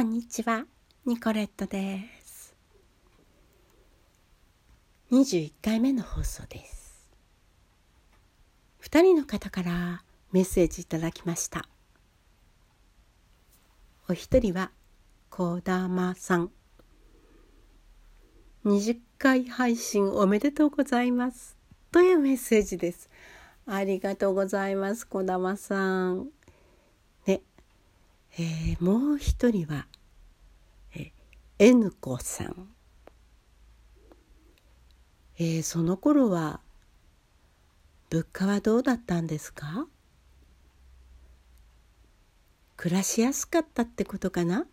[0.00, 0.64] こんにちは、
[1.04, 2.56] ニコレットです。
[5.12, 7.06] 21回目の放送です。
[8.82, 10.02] 2人の方から
[10.32, 11.68] メッセージいただきました。
[14.08, 14.70] お一人は、
[15.28, 16.50] こだまさん。
[18.64, 21.58] 20回配信おめでとうございます。
[21.92, 23.10] というメッセージです。
[23.66, 26.30] ありがとうございます、こだまさん。
[27.26, 27.42] ね、
[28.38, 29.86] えー、もう一人は、
[31.62, 32.68] N 子さん、
[35.38, 36.60] えー、その頃は
[38.08, 39.86] 物価はどうだったんですか？
[42.78, 44.64] 暮らしやすかったってことかな？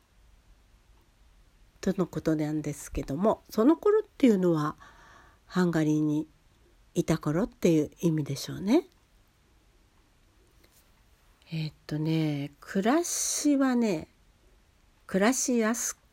[1.81, 4.77] とのことなんですけどもその頃っていうのは
[5.45, 6.25] ハンガリーに
[6.93, 8.85] いた頃っていう意味でしょうね。
[11.51, 14.07] えー、っとね暮らしはね
[15.05, 16.06] 暮らしやすか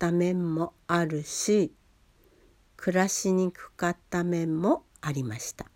[0.00, 1.74] った面もあるし
[2.78, 5.66] 暮らしにくかった面もありました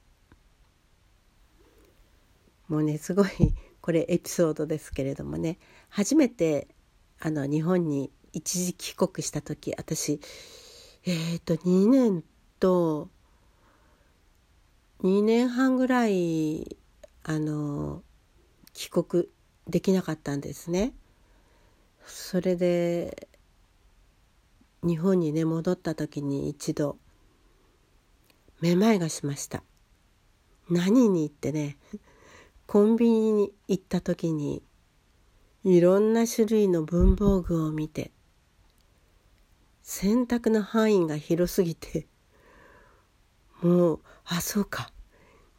[2.69, 3.29] もうねすごい
[3.83, 5.59] これエピソードですけれどもね
[5.91, 6.69] 初めて
[7.21, 10.19] あの日本に一時帰国した時私
[11.05, 12.25] えっ、と2年
[12.59, 13.11] と
[15.03, 16.79] 2年半ぐらい
[17.25, 18.03] あの
[18.73, 19.25] 帰国
[19.69, 20.95] できなかったんですね。
[22.07, 23.29] それで
[24.85, 26.99] 日本にね戻った時に一度
[28.61, 29.63] めまいがしました。
[30.71, 31.77] 何に行ってね
[32.67, 34.63] コンビニに行った時に
[35.65, 38.11] いろんな種類の文房具を見て
[39.83, 42.07] 選択の範囲が広すぎて
[43.61, 44.91] もうあそうか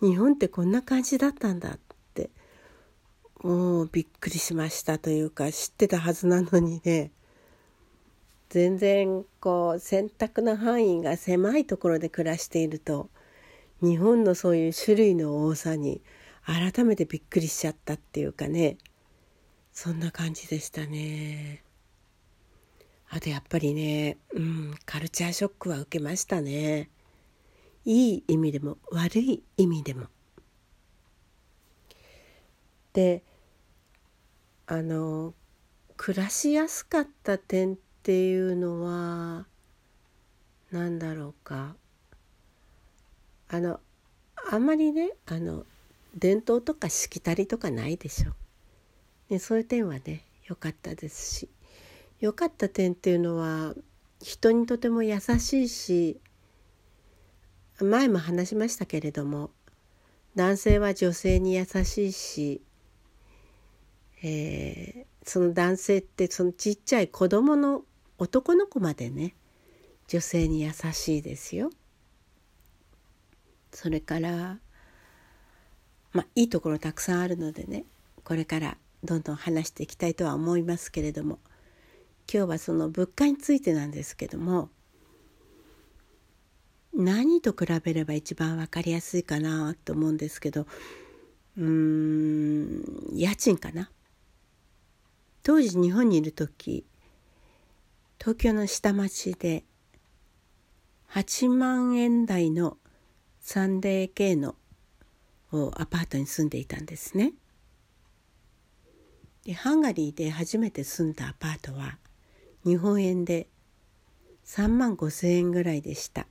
[0.02, 1.80] 日本ってこんな感じだったんだっ
[2.14, 2.32] て
[3.44, 7.12] もうびっくりしましたというか知ってたはずなのにね
[8.50, 13.10] 全然こう選択の範囲が狭いところで暮らしていると
[13.82, 16.02] 日本のそういう種類の多さに
[16.46, 18.78] 改めてびっくりしちゃったっていうかね
[19.74, 21.62] そんな感じでしたね。
[23.10, 26.90] あとやっぱりね、うん、カルチャーショックは受けましたね。
[27.84, 30.08] いい意味でも悪い意味でも。
[32.94, 33.22] で
[34.68, 35.34] あの
[35.98, 39.48] 暮らしやすかった点っていうのは
[40.72, 41.76] 何だろうか
[43.50, 43.80] あの
[44.52, 45.66] あんまりねあの
[46.16, 48.34] 伝統とかしきたりとかないでしょ。
[49.32, 51.50] ね、そういう点はね良かったですし
[52.20, 53.74] 良かった点っていうのは
[54.22, 56.20] 人にとても優しいし
[57.82, 59.50] 前も話しましたけれども
[60.36, 62.62] 男性は女性に優しいし
[64.22, 67.82] えー、その男性ってそのちっちゃい子供の
[68.18, 69.36] 男の子までね
[70.08, 71.70] 女性に優しいですよ。
[73.72, 74.60] それから
[76.14, 77.86] まあいいところたくさんあるのでね
[78.24, 81.40] これからどんどん話していきたいとは思いますけれども
[82.32, 84.70] 今日はその物価についてなんですけども
[86.94, 90.66] 何と比べれば一番分かりやすいかなと思うんですけど
[91.58, 93.92] うーん家賃かな
[95.44, 96.86] 当時日本にいる時
[98.20, 99.64] 東京の下町で
[101.12, 102.78] 8万円台の
[103.44, 104.56] 3DK の
[105.52, 107.34] アパートに住んでいたんですね。
[109.46, 112.00] でハンガリーで初めて住んだアパートは
[112.66, 113.48] 日本円で
[114.46, 116.28] 3万5千円ぐらいでした。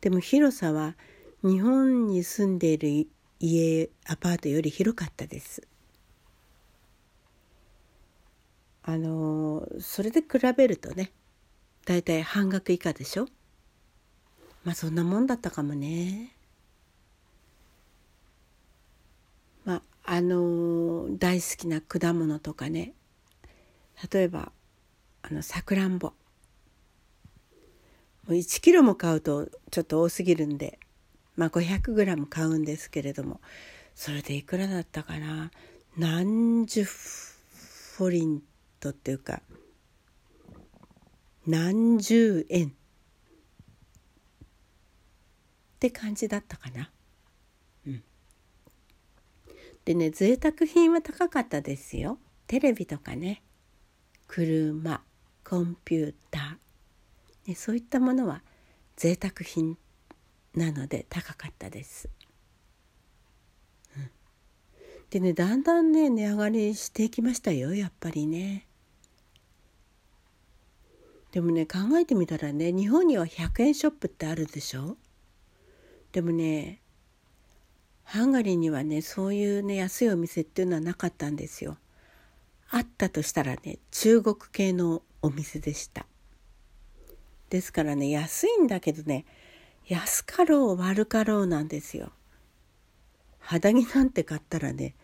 [0.00, 0.96] でも広さは
[1.42, 3.08] 日本に住んでいる
[3.38, 5.62] 家アパートより広かったです。
[8.82, 10.26] あのそれで比
[10.56, 11.12] べるとね
[11.86, 13.28] だいたい半額以下でしょ？
[14.64, 16.32] まあそんなもんだったかもね。
[19.64, 19.82] まあ
[20.16, 22.92] あの大好きな果物とかね。
[24.12, 24.50] 例えば
[25.22, 26.08] あのさくらんぼ。
[26.08, 26.14] も
[28.30, 30.80] う1キロも買うとちょっと多すぎるんで。
[31.36, 33.40] まあ500グラム買うんですけれども。
[33.94, 35.52] それでいくらだったかな？
[35.96, 38.42] 何十フォリン
[38.80, 39.40] トっていうか。
[41.46, 42.72] 何十円っ
[45.78, 46.90] て感じだったかな。
[47.86, 48.02] うん、
[49.84, 52.18] でね贅沢品は高かったですよ。
[52.46, 53.42] テレビとかね
[54.26, 55.02] 車
[55.44, 58.42] コンピューター、ね、そういったものは
[58.96, 59.78] 贅沢品
[60.54, 62.08] なので高かったです。
[65.10, 68.65] でねだんだんね値上がりしていきましたよやっぱりね。
[71.36, 74.96] でもね考えてみたらね日本には100円ショップってあるでしょ？
[76.10, 76.80] でもね
[78.04, 81.76] ハンガリーにはねそういうね安いお店っていうのはなかったんですよ。
[82.70, 86.06] あったとしたらね中国系のお店でした。
[87.50, 89.26] ですからね安いんだけどね
[89.86, 92.12] 安かろう悪かろうなんですよ。
[93.40, 94.94] 肌着なんて買ったらね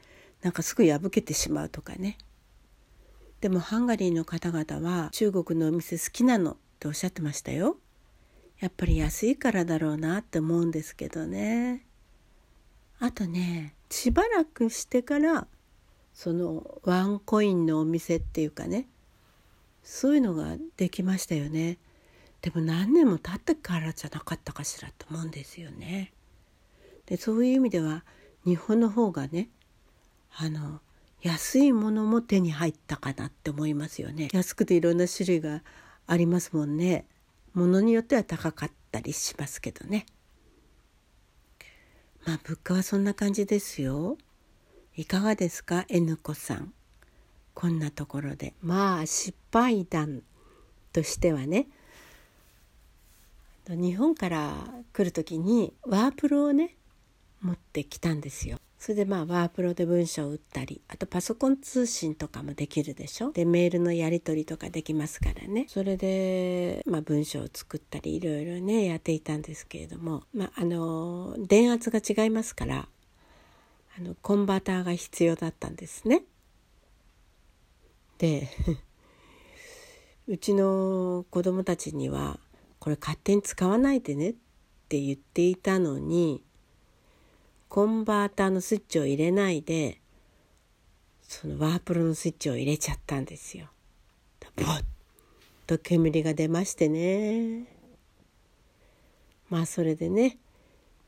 [0.41, 2.17] なんかすぐ破けてしまうとかね。
[3.43, 7.77] でもハンガリーの方々は中国のお店好きなのっておっしゃってましたよ。
[8.61, 11.85] やっぱり安いからだろうなって思うんですけどね。
[13.01, 15.49] あとねしばらくしてから
[16.15, 18.87] そのワンコインのお店っていうかね
[19.83, 21.79] そういうのができましたよね。
[22.43, 26.13] でも何年も経ってからじゃなかったかしらと思うんですよね。
[27.07, 28.05] でそういう意味では
[28.45, 29.49] 日本の方がね
[30.31, 30.81] あの
[31.23, 34.29] 安いものも手に入ったかなって思いますよね。
[34.33, 35.63] 安くていろんな種類が
[36.07, 37.07] ありますもんね。
[37.55, 40.05] ものによっては高かったりしますけどね。
[42.27, 44.19] まあ物価はそんな感じですよ。
[44.97, 46.75] いかがですか？N 子さん。
[47.55, 48.55] こんなところで。
[48.61, 50.23] まあ失敗談
[50.93, 51.69] としてはね。
[53.69, 54.55] 日本から
[54.93, 56.75] 来る時にワープロをね
[57.41, 58.59] 持ってきたんですよ。
[58.83, 63.31] それでまあワープロで文章を打ったりあとパソコン通信とかもできるでしょ？
[63.31, 72.89] でメールのやり取りとかできますからねそれでまあ文章を作ったりいろいろねやっていたんですけれどもまああの電圧が違いますから
[73.97, 76.25] あのコンバーターが必要だったんですね。
[78.19, 78.49] で
[80.27, 82.41] うちの子供たちには
[82.81, 84.35] これ勝手に使わないでねっ
[84.89, 86.43] て言っていたのに
[87.73, 89.99] コンバーターのスイッチを入れないで
[91.23, 93.69] そのワープロのスイッチを入れちゃったんですよ。
[94.57, 94.85] ボッ！
[95.67, 97.65] と煙が出ましてね。
[99.49, 100.37] まあそれでね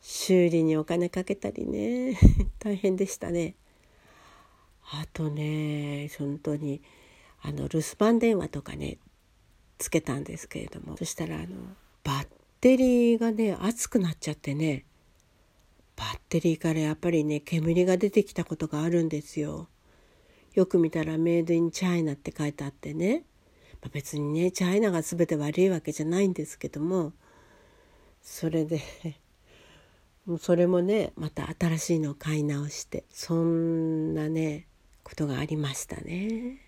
[0.01, 2.19] 修理にお金かけたりね。
[2.61, 3.57] 大変でしたね。
[4.85, 6.81] あとね本当に
[7.43, 8.97] あの留守番電話とかね
[9.77, 10.97] つけたんですけれども。
[10.97, 11.49] そしたらあの
[12.05, 12.29] バッ
[12.63, 14.87] テリーがね熱くなっちゃってね。
[15.97, 19.69] バッテリーからやっぱりね煙が出てきたことがあるんですよ。
[20.55, 23.25] よく見たらメイドインチャイナって書いてあってね、
[23.83, 27.13] まあ、別にねチャイナが全て悪いわけじゃないんですけども
[28.23, 28.81] それで
[30.27, 34.67] もう それもねまた新しいのを買い直してそんなね
[35.03, 36.61] ことがありましたね。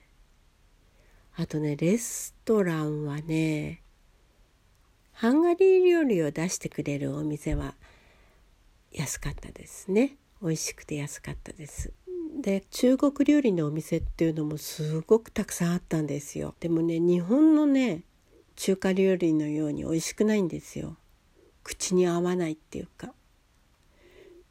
[1.37, 3.82] あとねレストランはね
[5.12, 7.75] ハンガリー料理を出してくれるお店は
[8.96, 10.16] 安かったですね。
[10.43, 11.93] 美味しくて安かったです。
[12.40, 16.54] で中国料理のお店っていうのもすごくたくさんあったんですよ。
[16.60, 18.02] でもね日本のね
[18.56, 20.96] 中華料理のように美味しくないんですよ。
[21.62, 23.12] 口に合わないっていうか。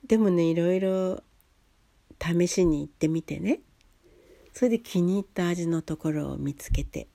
[0.07, 1.23] でもねいろいろ
[2.21, 3.61] 試しに行ってみてね。
[4.53, 7.07] それで気に入った味のところを見つけて。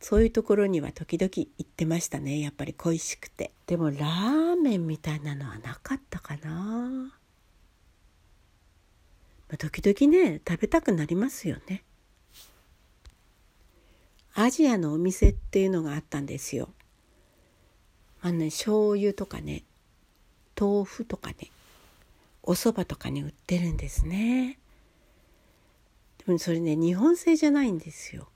[0.00, 2.40] そういうところには時々行ってましたね。
[2.40, 3.52] やっぱり恋しくて。
[3.66, 7.12] でもラーメンみたいなのはなかったかな、ま
[9.54, 11.84] あ、時々ね食べたくなりますよね。
[14.34, 16.70] アジアのお店っていうのがあったんですよ。
[18.22, 19.64] あのね醤油とかね
[20.58, 21.36] 豆腐とかね
[22.42, 24.58] お蕎麦とかに売ってるんですね。
[26.26, 28.28] でもそれね日本製じゃないんですよ。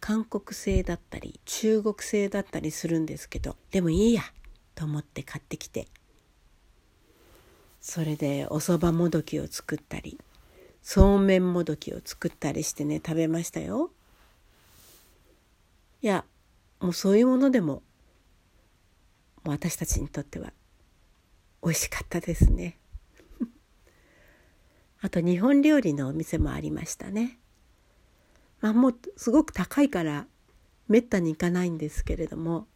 [0.00, 4.22] 韓国製だったり中国製だったりするんですけどでもいいや
[4.74, 5.86] と思って買ってきて。
[7.80, 10.20] それでおそばもどきを作ったり
[10.82, 13.90] そうめんもどきを作ったりしてね食べましたよ。
[16.02, 16.24] いや
[16.78, 17.82] もうそういうものでも
[19.44, 20.52] 私たちにとっては
[21.62, 22.78] 美味しかったですね。
[25.00, 27.39] あと日本料理のお店もありましたね。
[28.60, 30.26] まあ、もうすごく高いから
[30.88, 32.66] めったに行かないんですけれども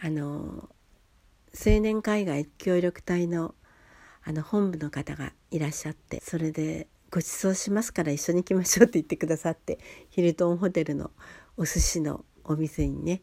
[0.00, 0.68] あの
[1.54, 3.54] 青年海外協力隊の
[4.24, 9.78] あの本部の方がいらっしゃってそれでご馳走しますから一緒に行きましょうって言ってくださって
[10.10, 11.10] ヒルトンホテルの
[11.56, 13.22] お寿司のお店にね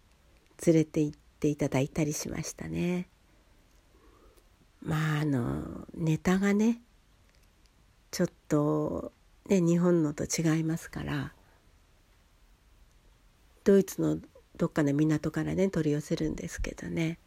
[0.65, 3.07] 連れて行っていただいたりしましたね。
[4.81, 6.81] まああのネタがね
[8.11, 9.13] ちょっと
[9.49, 11.33] ね、日本のと違いますから
[13.63, 14.19] ドイツの
[14.57, 17.17] どっかの港からね取り寄せるんですけどね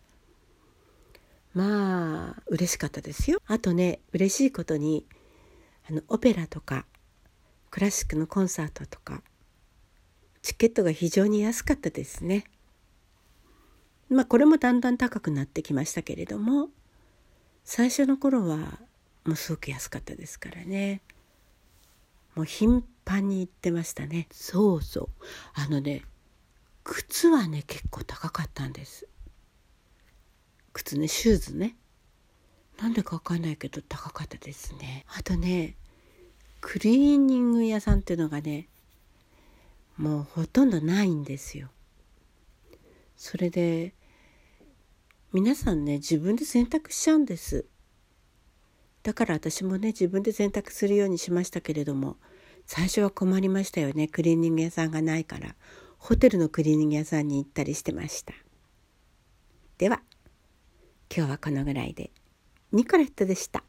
[1.54, 3.38] まあ嬉しかったですよ。
[3.46, 5.04] あとね嬉しいことに
[5.90, 6.86] あのオペラとか
[7.70, 9.22] クラシックのコンサートとか
[10.40, 12.44] チケットが非常に安かったですね。
[14.08, 16.68] まあこれもだんだん高くなってきましたけれども
[17.64, 18.78] 最初の頃は
[19.24, 21.00] もうすごく安かったですからね
[22.34, 24.26] もう頻繁に行ってましたね。
[24.30, 25.08] そうそう。
[25.54, 26.02] あのね
[26.84, 29.06] 靴はね結構高かったんです。
[30.72, 31.76] 靴ねシューズね。
[32.78, 35.04] なんでかわかんないけど高かったですね。
[35.16, 35.76] あとね
[36.60, 38.68] クリーニング屋さんっていうのがね
[39.96, 41.68] もうほとんどないんですよ。
[43.16, 43.94] それで
[45.32, 47.66] 皆さんね自分で選択しちゃうんです。
[49.02, 52.16] だから私もね自分で洗濯するようにしましたけれども
[52.66, 54.08] 最初は困りましたよね。
[54.08, 55.54] クリーニング屋さんがないから。
[55.98, 58.34] ホテルのクリーニング屋さんに行ったりしてました。
[59.78, 60.02] では
[61.14, 62.10] 今日はこのぐらいで。
[62.72, 63.60] ニコレットでした。